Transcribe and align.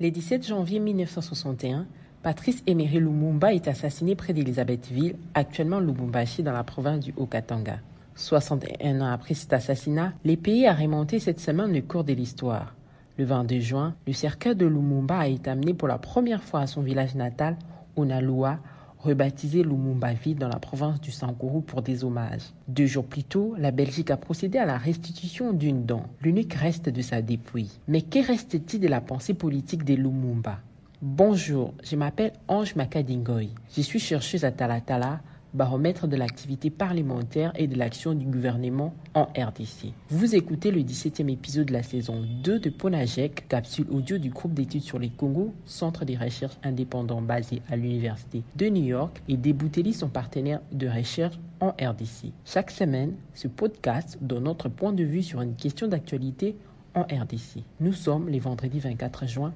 Le 0.00 0.10
17 0.10 0.44
janvier 0.44 0.80
1961, 0.80 1.86
Patrice 2.24 2.64
Emery 2.66 2.98
Lumumba 2.98 3.54
est 3.54 3.68
assassiné 3.68 4.16
près 4.16 4.32
d'Elisabethville, 4.32 5.14
actuellement 5.34 5.78
Lubumbashi 5.78 6.42
dans 6.42 6.52
la 6.52 6.64
province 6.64 6.98
du 6.98 7.14
Haut-Katanga. 7.16 7.78
61 8.16 9.02
ans 9.02 9.12
après 9.12 9.34
cet 9.34 9.52
assassinat, 9.52 10.12
les 10.24 10.36
pays 10.36 10.66
a 10.66 10.74
remonté 10.74 11.20
cette 11.20 11.38
semaine 11.38 11.72
le 11.72 11.80
cours 11.80 12.02
de 12.02 12.12
l'histoire. 12.12 12.74
Le 13.18 13.24
22 13.24 13.60
juin, 13.60 13.94
le 14.08 14.12
cercueil 14.12 14.56
de 14.56 14.66
Lumumba 14.66 15.16
a 15.16 15.28
été 15.28 15.48
amené 15.48 15.74
pour 15.74 15.86
la 15.86 15.98
première 15.98 16.42
fois 16.42 16.62
à 16.62 16.66
son 16.66 16.82
village 16.82 17.14
natal, 17.14 17.56
Onalua, 17.94 18.58
rebaptisé 19.04 19.62
Lumumbaville 19.62 20.38
dans 20.38 20.48
la 20.48 20.58
province 20.58 21.00
du 21.00 21.10
Sankourou 21.10 21.60
pour 21.60 21.82
des 21.82 22.04
hommages. 22.04 22.52
Deux 22.68 22.86
jours 22.86 23.04
plus 23.04 23.22
tôt, 23.22 23.54
la 23.58 23.70
Belgique 23.70 24.10
a 24.10 24.16
procédé 24.16 24.58
à 24.58 24.64
la 24.64 24.78
restitution 24.78 25.52
d'une 25.52 25.84
dent, 25.84 26.06
l'unique 26.22 26.54
reste 26.54 26.88
de 26.88 27.02
sa 27.02 27.20
dépouille. 27.20 27.70
Mais 27.86 28.00
que 28.00 28.26
reste-t-il 28.26 28.80
de 28.80 28.88
la 28.88 29.02
pensée 29.02 29.34
politique 29.34 29.84
de 29.84 29.94
Lumumba? 29.94 30.58
Bonjour, 31.02 31.74
je 31.82 31.96
m'appelle 31.96 32.32
Ange 32.48 32.76
Makadingoy. 32.76 33.50
Je 33.76 33.82
suis 33.82 33.98
chercheuse 33.98 34.44
à 34.44 34.52
Talatala 34.52 35.20
baromètre 35.54 36.08
de 36.08 36.16
l'activité 36.16 36.68
parlementaire 36.68 37.52
et 37.56 37.66
de 37.66 37.76
l'action 37.76 38.12
du 38.12 38.26
gouvernement 38.26 38.92
en 39.14 39.24
RDC. 39.24 39.92
Vous 40.10 40.34
écoutez 40.34 40.70
le 40.70 40.80
17e 40.80 41.30
épisode 41.30 41.66
de 41.66 41.72
la 41.72 41.82
saison 41.82 42.22
2 42.42 42.58
de 42.58 42.70
Ponajek, 42.70 43.46
capsule 43.48 43.86
audio 43.90 44.18
du 44.18 44.30
groupe 44.30 44.52
d'études 44.54 44.82
sur 44.82 44.98
les 44.98 45.10
Congo, 45.10 45.54
centre 45.64 46.04
de 46.04 46.16
recherche 46.16 46.58
indépendant 46.64 47.22
basé 47.22 47.62
à 47.70 47.76
l'Université 47.76 48.42
de 48.56 48.66
New 48.66 48.84
York, 48.84 49.22
et 49.28 49.36
Debouteli, 49.36 49.92
son 49.92 50.08
partenaire 50.08 50.60
de 50.72 50.88
recherche 50.88 51.38
en 51.60 51.68
RDC. 51.70 52.32
Chaque 52.44 52.70
semaine, 52.70 53.14
ce 53.34 53.48
podcast 53.48 54.18
donne 54.20 54.44
notre 54.44 54.68
point 54.68 54.92
de 54.92 55.04
vue 55.04 55.22
sur 55.22 55.40
une 55.40 55.54
question 55.54 55.86
d'actualité 55.86 56.56
en 56.94 57.02
RDC. 57.02 57.62
Nous 57.80 57.92
sommes 57.92 58.28
les 58.28 58.38
vendredis 58.38 58.80
24 58.80 59.26
juin 59.26 59.52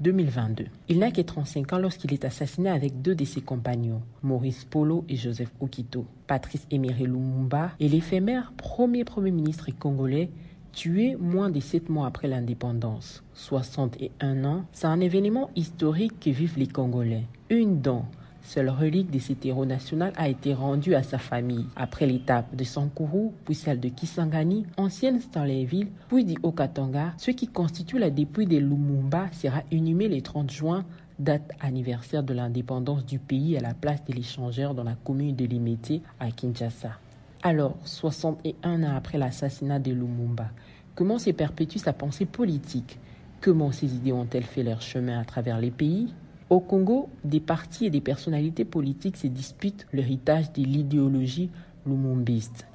2022. 0.00 0.66
Il 0.88 0.98
n'a 0.98 1.10
que 1.10 1.20
35 1.20 1.72
ans 1.72 1.78
lorsqu'il 1.78 2.12
est 2.12 2.24
assassiné 2.24 2.70
avec 2.70 3.02
deux 3.02 3.14
de 3.14 3.24
ses 3.24 3.40
compagnons, 3.40 4.02
Maurice 4.22 4.64
Polo 4.64 5.04
et 5.08 5.16
Joseph 5.16 5.52
Okito. 5.60 6.06
Patrice 6.26 6.66
Emery 6.70 7.04
Lumumba 7.04 7.72
est 7.80 7.88
l'éphémère 7.88 8.52
premier 8.56 9.04
Premier 9.04 9.30
ministre 9.30 9.68
congolais 9.78 10.30
tué 10.72 11.16
moins 11.16 11.50
de 11.50 11.60
sept 11.60 11.88
mois 11.88 12.06
après 12.06 12.28
l'indépendance. 12.28 13.22
61 13.34 14.44
ans, 14.44 14.64
c'est 14.72 14.86
un 14.86 15.00
événement 15.00 15.50
historique 15.56 16.20
que 16.20 16.30
vivent 16.30 16.58
les 16.58 16.66
Congolais. 16.66 17.24
Une 17.48 17.80
dent, 17.80 18.06
Seule 18.52 18.70
relique 18.70 19.12
de 19.12 19.20
cet 19.20 19.46
héros 19.46 19.64
national 19.64 20.12
a 20.16 20.28
été 20.28 20.54
rendue 20.54 20.96
à 20.96 21.04
sa 21.04 21.18
famille 21.18 21.66
après 21.76 22.04
l'étape 22.04 22.56
de 22.56 22.64
Sankourou, 22.64 23.32
puis 23.44 23.54
celle 23.54 23.78
de 23.78 23.88
Kisangani, 23.88 24.66
ancienne 24.76 25.20
Stanleyville, 25.20 25.86
puis 26.08 26.24
du 26.24 26.34
Okatanga. 26.42 27.14
Ce 27.16 27.30
qui 27.30 27.46
constitue 27.46 28.00
la 28.00 28.10
dépouille 28.10 28.48
de 28.48 28.56
Lumumba 28.56 29.30
sera 29.30 29.62
inhumé 29.70 30.08
le 30.08 30.20
30 30.20 30.50
juin, 30.50 30.84
date 31.20 31.52
anniversaire 31.60 32.24
de 32.24 32.34
l'indépendance 32.34 33.06
du 33.06 33.20
pays 33.20 33.56
à 33.56 33.60
la 33.60 33.72
place 33.72 34.04
de 34.04 34.14
l'échangeur 34.14 34.74
dans 34.74 34.82
la 34.82 34.96
commune 34.96 35.36
de 35.36 35.44
Limete 35.44 36.02
à 36.18 36.32
Kinshasa. 36.32 36.98
Alors, 37.44 37.76
61 37.84 38.82
ans 38.82 38.96
après 38.96 39.18
l'assassinat 39.18 39.78
de 39.78 39.92
Lumumba, 39.92 40.48
comment 40.96 41.20
se 41.20 41.30
perpétue 41.30 41.78
sa 41.78 41.92
pensée 41.92 42.26
politique? 42.26 42.98
Comment 43.40 43.70
ces 43.70 43.94
idées 43.94 44.10
ont-elles 44.10 44.42
fait 44.42 44.64
leur 44.64 44.82
chemin 44.82 45.20
à 45.20 45.24
travers 45.24 45.60
les 45.60 45.70
pays? 45.70 46.12
Au 46.50 46.58
Congo, 46.58 47.08
des 47.24 47.40
partis 47.40 47.86
et 47.86 47.90
des 47.90 48.00
personnalités 48.00 48.64
politiques 48.64 49.16
se 49.16 49.28
disputent 49.28 49.86
l'héritage 49.92 50.52
de 50.52 50.62
l'idéologie 50.62 51.48
lumumbiste. 51.86 52.66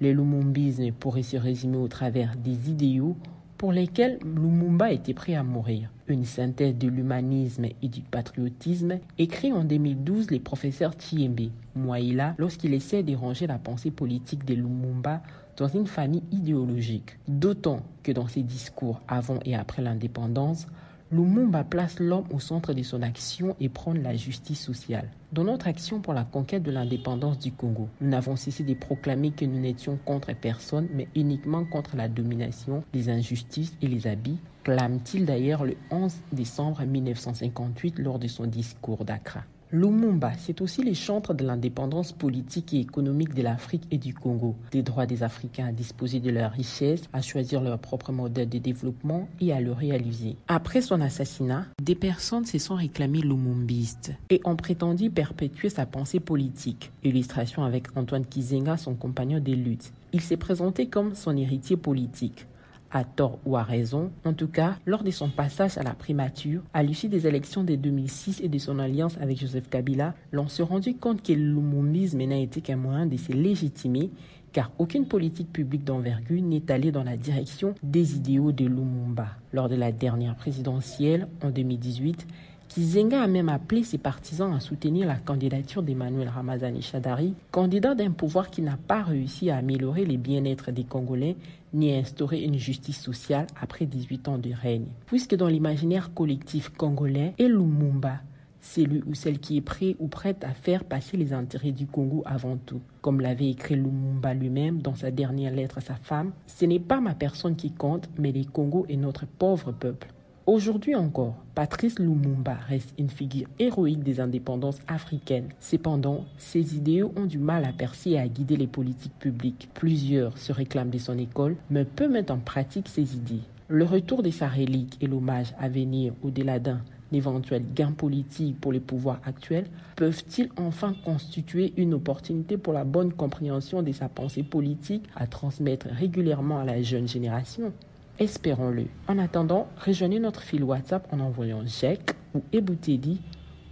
Le 0.00 0.12
lumumbisme 0.12 0.90
pourrait 0.92 1.22
se 1.22 1.36
résumer 1.36 1.76
au 1.76 1.88
travers 1.88 2.34
des 2.36 2.70
idéaux 2.70 3.16
pour 3.56 3.72
lesquels 3.72 4.18
Lumumba 4.24 4.90
était 4.90 5.14
prêt 5.14 5.34
à 5.34 5.42
mourir. 5.42 5.90
Une 6.08 6.24
synthèse 6.24 6.76
de 6.76 6.88
l'humanisme 6.88 7.66
et 7.82 7.88
du 7.88 8.00
patriotisme, 8.00 8.98
écrit 9.18 9.52
en 9.52 9.64
2012 9.64 10.30
les 10.30 10.40
professeurs 10.40 10.94
Chiembe 10.98 11.50
Mwaila 11.76 12.34
lorsqu'il 12.38 12.72
essaie 12.72 13.02
de 13.02 13.14
ranger 13.14 13.46
la 13.46 13.58
pensée 13.58 13.90
politique 13.90 14.46
de 14.46 14.54
Lumumba 14.54 15.22
dans 15.58 15.68
une 15.68 15.86
famille 15.86 16.22
idéologique. 16.32 17.18
D'autant 17.28 17.82
que 18.02 18.12
dans 18.12 18.28
ses 18.28 18.42
discours 18.42 19.02
avant 19.06 19.38
et 19.44 19.54
après 19.54 19.82
l'indépendance, 19.82 20.66
Lumumba 21.12 21.64
place 21.64 21.98
l'homme 21.98 22.26
au 22.32 22.38
centre 22.38 22.72
de 22.72 22.84
son 22.84 23.02
action 23.02 23.56
et 23.58 23.68
prône 23.68 24.00
la 24.00 24.14
justice 24.14 24.60
sociale. 24.60 25.10
Dans 25.32 25.42
notre 25.42 25.66
action 25.66 26.00
pour 26.00 26.14
la 26.14 26.22
conquête 26.22 26.62
de 26.62 26.70
l'indépendance 26.70 27.40
du 27.40 27.50
Congo, 27.50 27.88
nous 28.00 28.08
n'avons 28.10 28.36
cessé 28.36 28.62
de 28.62 28.74
proclamer 28.74 29.32
que 29.32 29.44
nous 29.44 29.58
n'étions 29.58 29.98
contre 30.04 30.32
personne, 30.36 30.86
mais 30.94 31.08
uniquement 31.16 31.64
contre 31.64 31.96
la 31.96 32.08
domination, 32.08 32.84
les 32.94 33.08
injustices 33.08 33.76
et 33.82 33.88
les 33.88 34.06
habits, 34.06 34.38
clame-t-il 34.62 35.26
d'ailleurs 35.26 35.64
le 35.64 35.76
11 35.90 36.14
décembre 36.30 36.84
1958 36.84 37.98
lors 37.98 38.20
de 38.20 38.28
son 38.28 38.46
discours 38.46 39.04
d'Accra. 39.04 39.42
Lumumba, 39.72 40.32
c'est 40.36 40.62
aussi 40.62 40.82
les 40.82 40.94
chantres 40.94 41.32
de 41.32 41.44
l'indépendance 41.44 42.10
politique 42.10 42.74
et 42.74 42.80
économique 42.80 43.34
de 43.34 43.42
l'Afrique 43.42 43.84
et 43.92 43.98
du 43.98 44.12
Congo, 44.14 44.56
des 44.72 44.82
droits 44.82 45.06
des 45.06 45.22
Africains 45.22 45.66
à 45.66 45.72
disposer 45.72 46.18
de 46.18 46.30
leurs 46.30 46.50
richesses, 46.50 47.04
à 47.12 47.22
choisir 47.22 47.60
leur 47.60 47.78
propre 47.78 48.10
modèle 48.10 48.48
de 48.48 48.58
développement 48.58 49.28
et 49.40 49.52
à 49.52 49.60
le 49.60 49.70
réaliser. 49.70 50.34
Après 50.48 50.80
son 50.80 51.00
assassinat, 51.00 51.66
des 51.80 51.94
personnes 51.94 52.46
se 52.46 52.58
sont 52.58 52.74
réclamées 52.74 53.20
lumumbistes 53.20 54.12
et 54.28 54.40
ont 54.44 54.56
prétendu 54.56 55.08
perpétuer 55.08 55.68
sa 55.68 55.86
pensée 55.86 56.18
politique. 56.18 56.90
Illustration 57.04 57.62
avec 57.62 57.96
Antoine 57.96 58.26
Kizenga, 58.26 58.76
son 58.76 58.94
compagnon 58.94 59.38
de 59.38 59.52
lutte. 59.52 59.92
Il 60.12 60.20
s'est 60.20 60.36
présenté 60.36 60.86
comme 60.88 61.14
son 61.14 61.36
héritier 61.36 61.76
politique 61.76 62.46
à 62.90 63.04
tort 63.04 63.38
ou 63.44 63.56
à 63.56 63.62
raison, 63.62 64.10
en 64.24 64.32
tout 64.32 64.48
cas, 64.48 64.76
lors 64.86 65.02
de 65.02 65.10
son 65.10 65.28
passage 65.28 65.78
à 65.78 65.82
la 65.82 65.94
primature, 65.94 66.62
à 66.74 66.82
l'issue 66.82 67.08
des 67.08 67.26
élections 67.26 67.64
de 67.64 67.74
2006 67.76 68.40
et 68.42 68.48
de 68.48 68.58
son 68.58 68.78
alliance 68.78 69.16
avec 69.20 69.38
Joseph 69.38 69.68
Kabila, 69.68 70.14
l'on 70.32 70.48
se 70.48 70.62
rendu 70.62 70.94
compte 70.94 71.22
que 71.22 71.32
le 71.32 71.44
lumumbisme 71.44 72.22
n'a 72.24 72.38
été 72.38 72.60
qu'un 72.60 72.76
moyen 72.76 73.06
de 73.06 73.16
se 73.16 73.32
légitimer 73.32 74.10
car 74.52 74.72
aucune 74.78 75.06
politique 75.06 75.52
publique 75.52 75.84
d'envergure 75.84 76.42
n'est 76.42 76.70
allée 76.70 76.90
dans 76.90 77.04
la 77.04 77.16
direction 77.16 77.74
des 77.82 78.16
idéaux 78.16 78.52
de 78.52 78.64
Lumumba. 78.64 79.28
Lors 79.52 79.68
de 79.68 79.76
la 79.76 79.92
dernière 79.92 80.34
présidentielle, 80.34 81.28
en 81.42 81.50
2018, 81.50 82.26
Kizenga 82.70 83.20
a 83.20 83.26
même 83.26 83.48
appelé 83.48 83.82
ses 83.82 83.98
partisans 83.98 84.54
à 84.54 84.60
soutenir 84.60 85.04
la 85.04 85.16
candidature 85.16 85.82
d'Emmanuel 85.82 86.28
Ramazani 86.28 86.82
Chadari, 86.82 87.34
candidat 87.50 87.96
d'un 87.96 88.12
pouvoir 88.12 88.48
qui 88.48 88.62
n'a 88.62 88.76
pas 88.76 89.02
réussi 89.02 89.50
à 89.50 89.56
améliorer 89.56 90.04
les 90.04 90.16
bien-être 90.16 90.70
des 90.70 90.84
Congolais 90.84 91.34
ni 91.74 91.92
à 91.92 91.98
instaurer 91.98 92.44
une 92.44 92.58
justice 92.58 93.00
sociale 93.00 93.48
après 93.60 93.86
18 93.86 94.28
ans 94.28 94.38
de 94.38 94.52
règne. 94.54 94.86
Puisque 95.06 95.34
dans 95.34 95.48
l'imaginaire 95.48 96.14
collectif 96.14 96.68
congolais, 96.68 97.34
et 97.38 97.48
Lumumba, 97.48 98.20
c'est 98.60 98.86
ou 98.86 99.14
celle 99.14 99.40
qui 99.40 99.56
est 99.56 99.62
prêt 99.62 99.96
ou 99.98 100.06
prête 100.06 100.44
à 100.44 100.54
faire 100.54 100.84
passer 100.84 101.16
les 101.16 101.32
intérêts 101.32 101.72
du 101.72 101.88
Congo 101.88 102.22
avant 102.24 102.56
tout. 102.56 102.80
Comme 103.00 103.20
l'avait 103.20 103.50
écrit 103.50 103.74
Lumumba 103.74 104.32
lui-même 104.32 104.80
dans 104.80 104.94
sa 104.94 105.10
dernière 105.10 105.56
lettre 105.56 105.78
à 105.78 105.80
sa 105.80 105.96
femme, 105.96 106.30
ce 106.46 106.66
n'est 106.66 106.78
pas 106.78 107.00
ma 107.00 107.14
personne 107.16 107.56
qui 107.56 107.72
compte, 107.72 108.08
mais 108.16 108.30
les 108.30 108.44
Congos 108.44 108.86
et 108.88 108.96
notre 108.96 109.26
pauvre 109.26 109.72
peuple. 109.72 110.06
Aujourd'hui 110.46 110.94
encore, 110.94 111.34
Patrice 111.54 111.98
Lumumba 111.98 112.54
reste 112.54 112.94
une 112.98 113.10
figure 113.10 113.46
héroïque 113.58 114.02
des 114.02 114.20
indépendances 114.20 114.80
africaines. 114.88 115.50
Cependant, 115.60 116.24
ses 116.38 116.76
idéaux 116.76 117.12
ont 117.14 117.26
du 117.26 117.38
mal 117.38 117.66
à 117.66 117.72
percer 117.72 118.12
et 118.12 118.18
à 118.18 118.26
guider 118.26 118.56
les 118.56 118.66
politiques 118.66 119.18
publiques. 119.18 119.68
Plusieurs 119.74 120.38
se 120.38 120.52
réclament 120.52 120.90
de 120.90 120.98
son 120.98 121.18
école, 121.18 121.56
mais 121.68 121.84
peu 121.84 122.08
mettent 122.08 122.30
en 122.30 122.38
pratique 122.38 122.88
ses 122.88 123.16
idées. 123.16 123.42
Le 123.68 123.84
retour 123.84 124.22
de 124.22 124.30
sa 124.30 124.48
relique 124.48 124.96
et 125.02 125.06
l'hommage 125.06 125.54
à 125.58 125.68
venir 125.68 126.14
au-delà 126.22 126.58
d'un 126.58 126.80
éventuel 127.12 127.62
gain 127.74 127.92
politique 127.92 128.58
pour 128.60 128.72
les 128.72 128.80
pouvoirs 128.80 129.20
actuels 129.24 129.66
peuvent-ils 129.94 130.48
enfin 130.56 130.94
constituer 131.04 131.74
une 131.76 131.94
opportunité 131.94 132.56
pour 132.56 132.72
la 132.72 132.84
bonne 132.84 133.12
compréhension 133.12 133.82
de 133.82 133.92
sa 133.92 134.08
pensée 134.08 134.42
politique 134.42 135.04
à 135.14 135.26
transmettre 135.26 135.88
régulièrement 135.88 136.60
à 136.60 136.64
la 136.64 136.82
jeune 136.82 137.06
génération? 137.06 137.72
Espérons-le. 138.20 138.84
En 139.08 139.18
attendant, 139.18 139.66
rejoignez 139.82 140.20
notre 140.20 140.42
fil 140.42 140.62
WhatsApp 140.62 141.08
en 141.10 141.20
envoyant 141.20 141.64
JEC 141.64 142.14
ou 142.34 142.42
Eboutedi 142.52 143.18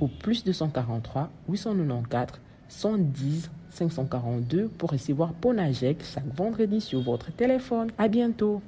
au 0.00 0.08
plus 0.08 0.42
243 0.42 1.28
894 1.50 2.40
110 2.68 3.50
542 3.68 4.68
pour 4.68 4.92
recevoir 4.92 5.34
Ponajek 5.34 6.02
chaque 6.02 6.34
vendredi 6.34 6.80
sur 6.80 7.02
votre 7.02 7.30
téléphone. 7.30 7.90
À 7.98 8.08
bientôt. 8.08 8.56